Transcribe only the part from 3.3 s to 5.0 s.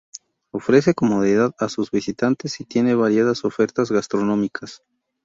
ofertas gastronómicas.